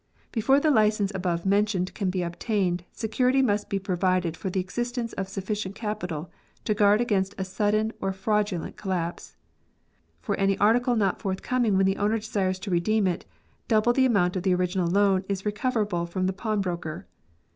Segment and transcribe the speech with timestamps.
[0.31, 5.13] Before the license above mentioned can be obtained, security must be provided for the existence
[5.13, 6.31] of sufficient capital
[6.65, 9.35] to guard against a sudden or a fraudulent collapse.
[10.19, 13.25] For any article not forthcoming when the owner desires to redeem it,
[13.67, 17.05] double the amount of the original loan is recoverable from the pawnbroker.